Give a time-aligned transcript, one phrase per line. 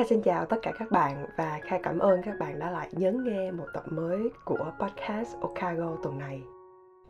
[0.00, 2.88] Kha xin chào tất cả các bạn và Kha cảm ơn các bạn đã lại
[2.92, 6.42] nhấn nghe một tập mới của podcast Okago tuần này.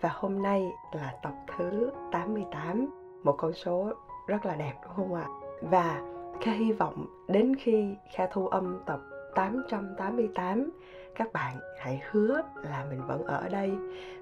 [0.00, 2.86] Và hôm nay là tập thứ 88,
[3.22, 3.92] một con số
[4.26, 5.26] rất là đẹp đúng không ạ?
[5.62, 6.02] Và
[6.40, 9.00] Kha hy vọng đến khi Kha thu âm tập
[9.34, 10.70] 888
[11.14, 13.70] các bạn hãy hứa là mình vẫn ở đây,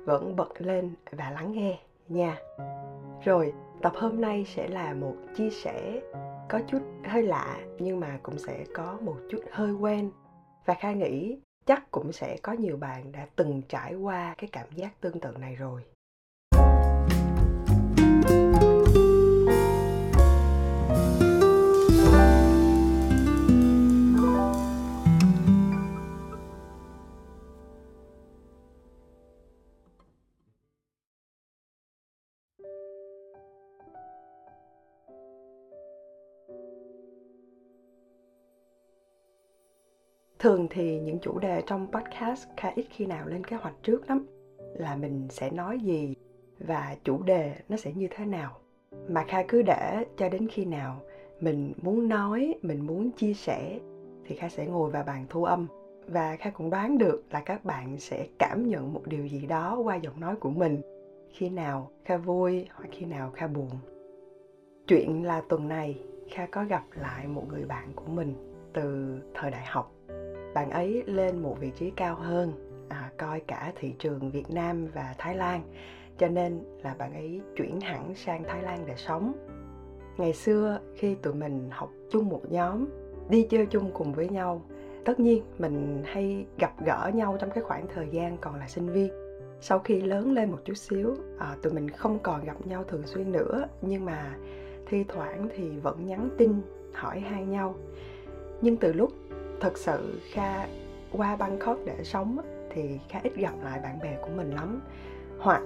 [0.05, 1.79] vẫn bật lên và lắng nghe
[2.09, 2.37] nha.
[3.25, 6.01] Rồi, tập hôm nay sẽ là một chia sẻ
[6.49, 10.11] có chút hơi lạ, nhưng mà cũng sẽ có một chút hơi quen.
[10.65, 14.67] Và kha nghĩ chắc cũng sẽ có nhiều bạn đã từng trải qua cái cảm
[14.75, 15.83] giác tương tự này rồi.
[40.39, 44.09] Thường thì những chủ đề trong podcast kha ít khi nào lên kế hoạch trước
[44.09, 44.27] lắm.
[44.75, 46.15] Là mình sẽ nói gì
[46.59, 48.59] và chủ đề nó sẽ như thế nào.
[49.09, 51.01] Mà kha cứ để cho đến khi nào
[51.41, 53.79] mình muốn nói, mình muốn chia sẻ
[54.25, 55.67] thì kha sẽ ngồi vào bàn thu âm.
[56.07, 59.79] Và kha cũng đoán được là các bạn sẽ cảm nhận một điều gì đó
[59.85, 60.81] qua giọng nói của mình.
[61.33, 63.71] Khi nào kha vui hoặc khi nào kha buồn.
[64.87, 66.01] Chuyện là tuần này
[66.31, 68.35] kha có gặp lại một người bạn của mình
[68.73, 69.93] từ thời đại học
[70.55, 72.53] bạn ấy lên một vị trí cao hơn
[72.89, 75.63] à, coi cả thị trường Việt Nam và Thái Lan.
[76.19, 79.33] Cho nên là bạn ấy chuyển hẳn sang Thái Lan để sống.
[80.17, 82.87] Ngày xưa khi tụi mình học chung một nhóm
[83.29, 84.63] đi chơi chung cùng với nhau
[85.09, 88.93] tất nhiên mình hay gặp gỡ nhau trong cái khoảng thời gian còn là sinh
[88.93, 89.13] viên.
[89.61, 93.07] Sau khi lớn lên một chút xíu à, tụi mình không còn gặp nhau thường
[93.07, 94.37] xuyên nữa nhưng mà
[94.87, 96.53] thi thoảng thì vẫn nhắn tin
[96.93, 97.75] hỏi han nhau.
[98.61, 99.13] Nhưng từ lúc
[99.61, 100.67] thật sự kha
[101.13, 102.39] qua bangkok để sống
[102.71, 104.81] thì khá ít gặp lại bạn bè của mình lắm.
[105.39, 105.63] Hoặc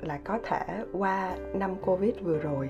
[0.00, 2.68] là có thể qua năm covid vừa rồi,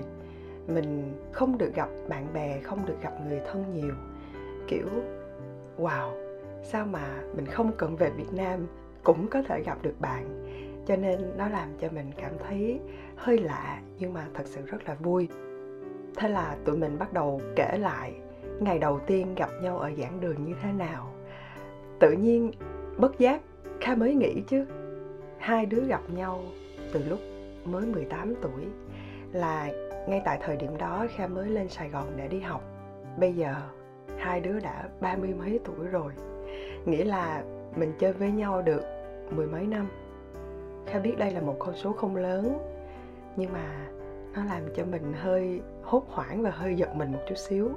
[0.67, 3.95] mình không được gặp bạn bè, không được gặp người thân nhiều.
[4.67, 4.87] Kiểu,
[5.77, 6.11] wow,
[6.63, 8.67] sao mà mình không cần về việt nam
[9.03, 10.45] cũng có thể gặp được bạn?
[10.85, 12.79] Cho nên nó làm cho mình cảm thấy
[13.15, 15.27] hơi lạ, nhưng mà thật sự rất là vui.
[16.15, 18.13] Thế là tụi mình bắt đầu kể lại
[18.63, 21.13] ngày đầu tiên gặp nhau ở giảng đường như thế nào?
[21.99, 22.51] Tự nhiên,
[22.97, 23.41] bất giác,
[23.81, 24.65] kha mới nghĩ chứ.
[25.37, 26.43] Hai đứa gặp nhau
[26.93, 27.19] từ lúc
[27.65, 28.65] mới 18 tuổi,
[29.31, 29.71] là
[30.07, 32.61] ngay tại thời điểm đó kha mới lên sài gòn để đi học.
[33.17, 33.55] Bây giờ,
[34.17, 36.13] hai đứa đã ba mươi mấy tuổi rồi.
[36.85, 37.43] Nghĩa là
[37.75, 38.83] mình chơi với nhau được
[39.31, 39.87] mười mấy năm.
[40.85, 42.57] Kha biết đây là một con số không lớn,
[43.35, 43.87] nhưng mà
[44.35, 47.69] nó làm cho mình hơi hốt hoảng và hơi giật mình một chút xíu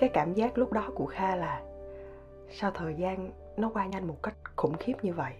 [0.00, 1.62] cái cảm giác lúc đó của kha là
[2.50, 5.32] sao thời gian nó qua nhanh một cách khủng khiếp như vậy?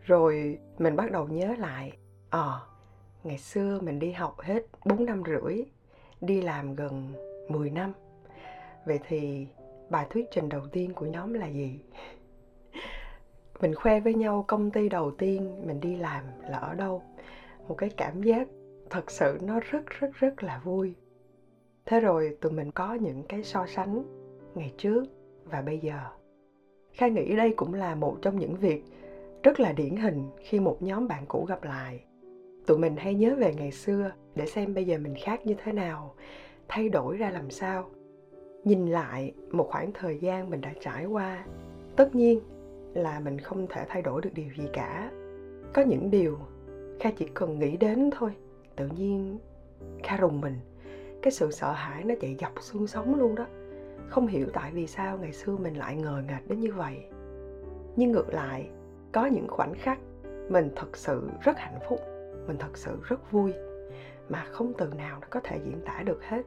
[0.00, 1.92] Rồi mình bắt đầu nhớ lại
[2.30, 2.66] ờ à,
[3.24, 5.64] ngày xưa mình đi học hết 4 năm rưỡi
[6.20, 7.14] đi làm gần
[7.48, 7.92] 10 năm.
[8.86, 9.46] Vậy thì
[9.90, 11.80] bài thuyết trình đầu tiên của nhóm là gì?
[13.60, 17.02] Mình khoe với nhau công ty đầu tiên mình đi làm là ở đâu.
[17.68, 18.48] Một cái cảm giác
[18.90, 20.94] thật sự nó rất rất rất là vui
[21.86, 24.02] thế rồi tụi mình có những cái so sánh
[24.54, 25.04] ngày trước
[25.44, 25.98] và bây giờ.
[26.92, 28.84] Khai nghĩ đây cũng là một trong những việc
[29.42, 32.04] rất là điển hình khi một nhóm bạn cũ gặp lại.
[32.66, 35.72] Tụi mình hay nhớ về ngày xưa để xem bây giờ mình khác như thế
[35.72, 36.14] nào,
[36.68, 37.90] thay đổi ra làm sao.
[38.64, 41.46] Nhìn lại một khoảng thời gian mình đã trải qua,
[41.96, 42.40] tất nhiên
[42.94, 45.10] là mình không thể thay đổi được điều gì cả.
[45.72, 46.38] Có những điều
[47.00, 48.30] kha chỉ cần nghĩ đến thôi,
[48.76, 49.38] tự nhiên
[50.02, 50.54] kha rùng mình
[51.24, 53.46] cái sự sợ hãi nó chạy dọc xương sống luôn đó.
[54.08, 57.04] Không hiểu tại vì sao ngày xưa mình lại ngờ ngạch đến như vậy.
[57.96, 58.68] Nhưng ngược lại,
[59.12, 59.98] có những khoảnh khắc
[60.48, 62.00] mình thật sự rất hạnh phúc,
[62.46, 63.52] mình thật sự rất vui,
[64.28, 66.42] mà không từ nào nó có thể diễn tả được hết.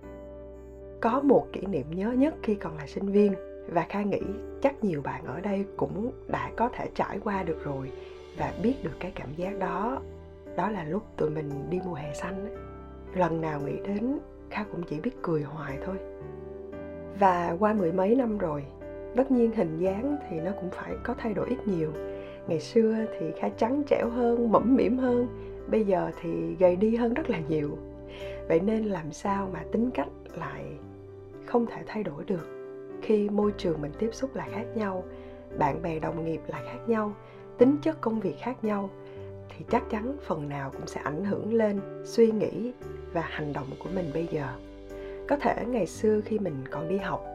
[1.01, 3.33] Có một kỷ niệm nhớ nhất khi còn là sinh viên,
[3.67, 4.21] và kha nghĩ
[4.61, 7.91] chắc nhiều bạn ở đây cũng đã có thể trải qua được rồi
[8.37, 10.01] và biết được cái cảm giác đó.
[10.55, 12.55] Đó là lúc tụi mình đi mùa hè xanh
[13.15, 14.19] lần nào nghĩ đến
[14.49, 15.95] kha cũng chỉ biết cười hoài thôi.
[17.19, 18.63] Và qua mười mấy năm rồi,
[19.15, 21.91] tất nhiên hình dáng thì nó cũng phải có thay đổi ít nhiều.
[22.47, 25.27] Ngày xưa thì kha trắng trẻo hơn, mẫm mỉm hơn,
[25.67, 27.77] bây giờ thì gầy đi hơn rất là nhiều.
[28.47, 30.63] Vậy nên làm sao mà tính cách lại
[31.45, 32.47] không thể thay đổi được?
[33.01, 35.03] Khi môi trường mình tiếp xúc là khác nhau,
[35.57, 37.13] bạn bè, đồng nghiệp là khác nhau,
[37.57, 38.89] tính chất công việc khác nhau
[39.57, 42.73] thì chắc chắn phần nào cũng sẽ ảnh hưởng lên suy nghĩ
[43.13, 44.47] và hành động của mình bây giờ.
[45.27, 47.25] Có thể ngày xưa khi mình còn đi học,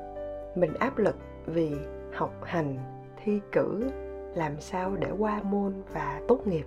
[0.54, 1.16] mình áp lực
[1.46, 1.72] vì
[2.12, 2.76] học hành,
[3.24, 3.90] thi cử,
[4.34, 6.66] làm sao để qua môn và tốt nghiệp.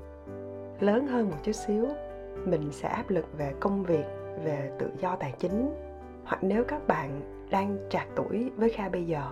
[0.80, 1.88] Lớn hơn một chút xíu,
[2.46, 4.06] mình sẽ áp lực về công việc,
[4.44, 5.76] về tự do tài chính,
[6.24, 9.24] hoặc nếu các bạn đang trạc tuổi với kha bây giờ,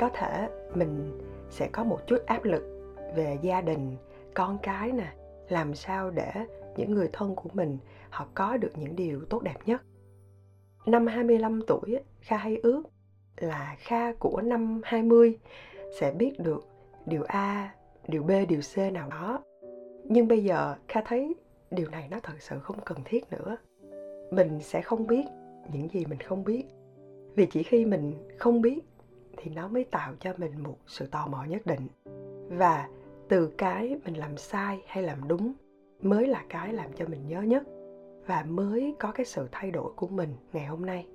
[0.00, 1.20] có thể mình
[1.50, 2.62] sẽ có một chút áp lực
[3.16, 3.96] về gia đình,
[4.34, 5.12] con cái nè
[5.48, 6.32] làm sao để
[6.76, 7.78] những người thân của mình
[8.10, 9.82] họ có được những điều tốt đẹp nhất
[10.86, 12.82] năm 25 tuổi Kha hay ước
[13.36, 15.38] là Kha của năm 20
[16.00, 16.64] sẽ biết được
[17.06, 17.74] điều A,
[18.08, 19.42] điều B, điều C nào đó.
[20.04, 21.34] Nhưng bây giờ Kha thấy
[21.70, 23.56] điều này nó thật sự không cần thiết nữa.
[24.30, 25.24] Mình sẽ không biết
[25.72, 26.64] những gì mình không biết.
[27.34, 28.80] Vì chỉ khi mình không biết
[29.36, 31.88] thì nó mới tạo cho mình một sự tò mò nhất định.
[32.48, 32.88] Và
[33.28, 35.52] từ cái mình làm sai hay làm đúng
[36.02, 37.62] mới là cái làm cho mình nhớ nhất
[38.26, 41.06] và mới có cái sự thay đổi của mình ngày hôm nay.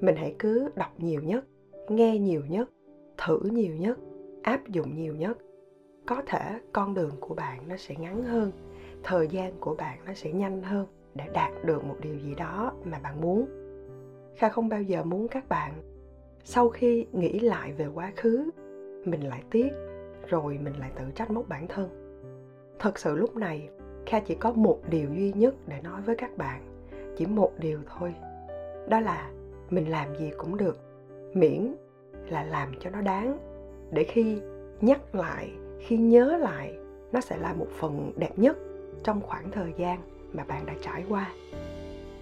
[0.00, 1.44] Mình hãy cứ đọc nhiều nhất,
[1.88, 2.70] nghe nhiều nhất,
[3.26, 3.98] thử nhiều nhất,
[4.42, 5.38] áp dụng nhiều nhất.
[6.06, 8.52] Có thể con đường của bạn nó sẽ ngắn hơn,
[9.02, 12.72] thời gian của bạn nó sẽ nhanh hơn để đạt được một điều gì đó
[12.84, 13.46] mà bạn muốn.
[14.36, 15.72] Kha không bao giờ muốn các bạn,
[16.44, 18.50] sau khi nghĩ lại về quá khứ,
[19.04, 19.87] mình lại tiếc
[20.28, 21.88] rồi mình lại tự trách móc bản thân.
[22.78, 23.68] Thật sự lúc này,
[24.06, 26.62] kha chỉ có một điều duy nhất để nói với các bạn,
[27.16, 28.14] chỉ một điều thôi.
[28.88, 29.30] Đó là
[29.70, 30.78] mình làm gì cũng được,
[31.34, 31.74] miễn
[32.28, 33.38] là làm cho nó đáng,
[33.90, 34.40] để khi
[34.80, 36.78] nhắc lại, khi nhớ lại,
[37.12, 38.56] nó sẽ là một phần đẹp nhất
[39.04, 39.98] trong khoảng thời gian
[40.32, 41.32] mà bạn đã trải qua.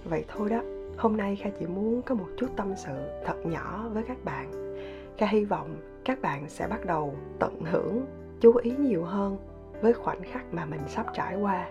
[0.04, 0.62] Vậy thôi đó,
[0.96, 2.92] hôm nay kha chỉ muốn có một chút tâm sự
[3.24, 4.76] thật nhỏ với các bạn.
[5.18, 5.76] Kha hy vọng
[6.06, 8.06] các bạn sẽ bắt đầu tận hưởng
[8.40, 9.36] chú ý nhiều hơn
[9.80, 11.68] với khoảnh khắc mà mình sắp trải qua.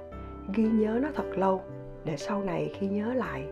[0.54, 1.62] Ghi nhớ nó thật lâu,
[2.06, 3.48] để sau này khi nhớ lại,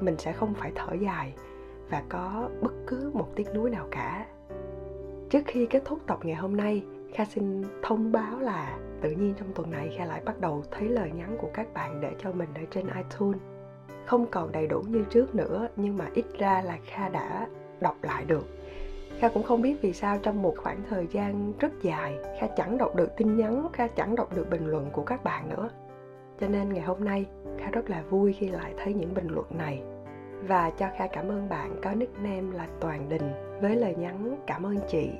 [0.00, 1.34] mình sẽ không phải thở dài
[1.90, 4.26] và có bất cứ một tiếc nuối nào cả.
[5.30, 9.34] Trước khi kết thúc tập ngày hôm nay, kha xin thông báo là tự nhiên
[9.38, 12.32] trong tuần này kha lại bắt đầu thấy lời nhắn của các bạn để cho
[12.32, 13.40] mình ở trên itunes.
[14.06, 17.46] Không còn đầy đủ như trước nữa, nhưng mà ít ra là kha đã
[17.80, 18.57] đọc lại được
[19.20, 22.78] kha cũng không biết vì sao trong một khoảng thời gian rất dài kha chẳng
[22.78, 25.70] đọc được tin nhắn kha chẳng đọc được bình luận của các bạn nữa.
[26.40, 27.26] Cho nên ngày hôm nay
[27.58, 29.82] kha rất là vui khi lại thấy những bình luận này.
[30.42, 34.66] Và cho kha cảm ơn bạn có nickname là toàn đình với lời nhắn cảm
[34.66, 35.10] ơn chị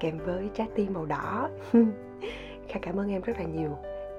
[0.00, 1.50] kèm với trái tim màu đỏ.
[2.68, 3.70] Kha cảm ơn em rất là nhiều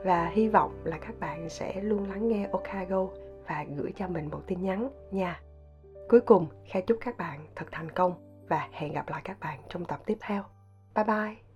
[0.04, 3.08] và hy vọng là các bạn sẽ luôn lắng nghe Okago
[3.48, 5.42] và gửi cho mình một tin nhắn nha.
[6.10, 9.60] Cuối cùng, Kha chúc các bạn thật thành công và hẹn gặp lại các bạn
[9.70, 10.44] trong tập tiếp theo.
[10.96, 11.47] Bye bye!